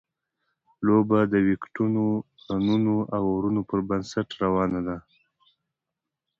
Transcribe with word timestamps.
لوبه 0.85 1.19
د 1.33 1.33
ویکټونو، 1.47 2.03
رنونو 2.49 2.95
او 3.15 3.23
اورونو 3.33 3.61
پر 3.69 3.79
بنسټ 3.89 4.27
روانه 4.43 4.81
ده. 4.87 4.97